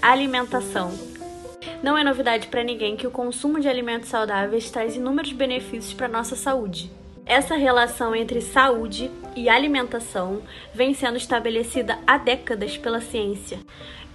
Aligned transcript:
alimentação. 0.00 0.92
Não 1.82 1.96
é 1.96 2.02
novidade 2.02 2.48
para 2.48 2.64
ninguém 2.64 2.96
que 2.96 3.06
o 3.06 3.10
consumo 3.10 3.60
de 3.60 3.68
alimentos 3.68 4.08
saudáveis 4.08 4.70
traz 4.70 4.96
inúmeros 4.96 5.32
benefícios 5.32 5.94
para 5.94 6.08
nossa 6.08 6.34
saúde. 6.34 6.90
Essa 7.28 7.56
relação 7.56 8.16
entre 8.16 8.40
saúde 8.40 9.10
e 9.36 9.50
alimentação 9.50 10.40
vem 10.72 10.94
sendo 10.94 11.18
estabelecida 11.18 11.98
há 12.06 12.16
décadas 12.16 12.78
pela 12.78 13.02
ciência. 13.02 13.58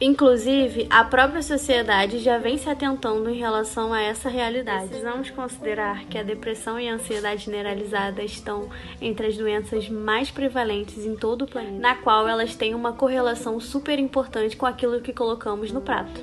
Inclusive, 0.01 0.87
a 0.89 1.03
própria 1.03 1.43
sociedade 1.43 2.17
já 2.17 2.39
vem 2.39 2.57
se 2.57 2.67
atentando 2.67 3.29
em 3.29 3.37
relação 3.37 3.93
a 3.93 4.01
essa 4.01 4.29
realidade. 4.29 4.87
Precisamos 4.87 5.29
considerar 5.29 6.05
que 6.05 6.17
a 6.17 6.23
depressão 6.23 6.79
e 6.79 6.89
a 6.89 6.95
ansiedade 6.95 7.45
generalizada 7.45 8.23
estão 8.23 8.67
entre 8.99 9.27
as 9.27 9.37
doenças 9.37 9.87
mais 9.87 10.31
prevalentes 10.31 11.05
em 11.05 11.15
todo 11.15 11.43
o 11.43 11.47
planeta, 11.47 11.77
na 11.77 11.93
qual 11.93 12.27
elas 12.27 12.55
têm 12.55 12.73
uma 12.73 12.93
correlação 12.93 13.59
super 13.59 13.99
importante 13.99 14.57
com 14.57 14.65
aquilo 14.65 15.01
que 15.01 15.13
colocamos 15.13 15.71
no 15.71 15.81
prato. 15.81 16.19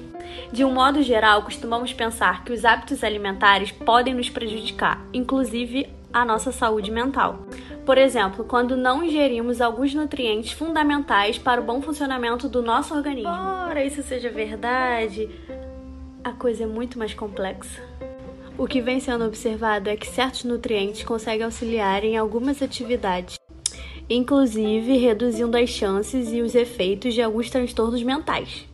De 0.53 0.65
um 0.65 0.73
modo 0.73 1.05
geral, 1.05 1.43
costumamos 1.43 1.93
pensar 1.93 2.45
que 2.45 2.53
os 2.53 2.65
hábitos 2.65 3.05
alimentares 3.05 3.71
podem 3.71 4.13
nos 4.13 4.29
prejudicar, 4.29 5.01
inclusive 5.15 6.00
a 6.13 6.25
nossa 6.25 6.53
saúde 6.53 6.91
mental. 6.91 7.41
Por 7.85 7.99
exemplo, 7.99 8.45
quando 8.45 8.77
não 8.77 9.03
ingerimos 9.03 9.61
alguns 9.61 9.95
nutrientes 9.95 10.53
fundamentais 10.53 11.39
para 11.39 11.61
o 11.61 11.65
bom 11.65 11.81
funcionamento 11.81 12.49
do 12.49 12.63
nosso 12.63 12.95
organismo. 12.95 13.31
Embora 13.31 13.85
isso 13.85 14.03
seja 14.03 14.31
verdade, 14.31 15.29
a 16.23 16.33
coisa 16.33 16.65
é 16.65 16.67
muito 16.67 16.99
mais 16.99 17.15
complexa. 17.15 17.83
O 18.59 18.67
que 18.67 18.81
vem 18.81 19.01
sendo 19.01 19.25
observado 19.25 19.89
é 19.89 19.97
que 19.97 20.07
certos 20.07 20.45
nutrientes 20.45 21.03
conseguem 21.03 21.45
auxiliar 21.45 22.05
em 22.05 22.19
algumas 22.19 22.61
atividades, 22.61 23.39
inclusive 24.09 24.99
reduzindo 24.99 25.57
as 25.57 25.71
chances 25.71 26.31
e 26.31 26.43
os 26.43 26.55
efeitos 26.55 27.15
de 27.15 27.23
alguns 27.23 27.49
transtornos 27.49 28.03
mentais. 28.03 28.69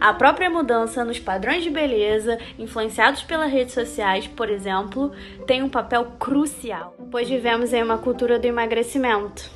A 0.00 0.12
própria 0.12 0.50
mudança 0.50 1.04
nos 1.04 1.18
padrões 1.18 1.62
de 1.62 1.70
beleza, 1.70 2.38
influenciados 2.58 3.22
pelas 3.22 3.50
redes 3.50 3.74
sociais, 3.74 4.26
por 4.26 4.50
exemplo, 4.50 5.12
tem 5.46 5.62
um 5.62 5.68
papel 5.68 6.04
crucial, 6.18 6.94
pois 7.10 7.28
vivemos 7.28 7.72
em 7.72 7.82
uma 7.82 7.98
cultura 7.98 8.38
do 8.38 8.44
emagrecimento, 8.44 9.50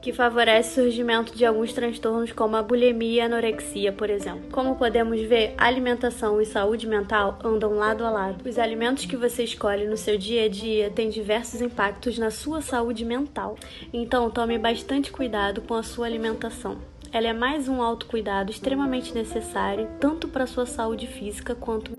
que 0.00 0.12
favorece 0.12 0.80
o 0.80 0.84
surgimento 0.84 1.36
de 1.36 1.44
alguns 1.44 1.72
transtornos 1.72 2.32
como 2.32 2.56
a 2.56 2.62
bulimia 2.62 3.14
e 3.14 3.20
anorexia, 3.20 3.92
por 3.92 4.08
exemplo. 4.08 4.50
Como 4.50 4.76
podemos 4.76 5.20
ver, 5.20 5.54
alimentação 5.56 6.40
e 6.40 6.46
saúde 6.46 6.86
mental 6.86 7.38
andam 7.44 7.74
lado 7.74 8.04
a 8.04 8.10
lado. 8.10 8.48
Os 8.48 8.58
alimentos 8.58 9.06
que 9.06 9.16
você 9.16 9.44
escolhe 9.44 9.86
no 9.86 9.96
seu 9.96 10.16
dia 10.16 10.44
a 10.44 10.48
dia 10.48 10.90
têm 10.90 11.08
diversos 11.08 11.60
impactos 11.60 12.18
na 12.18 12.30
sua 12.30 12.60
saúde 12.60 13.04
mental. 13.04 13.56
Então, 13.92 14.30
tome 14.30 14.58
bastante 14.58 15.12
cuidado 15.12 15.60
com 15.62 15.74
a 15.74 15.82
sua 15.82 16.06
alimentação. 16.06 16.93
Ela 17.14 17.28
é 17.28 17.32
mais 17.32 17.68
um 17.68 17.80
autocuidado 17.80 18.50
extremamente 18.50 19.14
necessário, 19.14 19.88
tanto 20.00 20.26
para 20.26 20.48
sua 20.48 20.66
saúde 20.66 21.06
física 21.06 21.54
quanto 21.54 21.93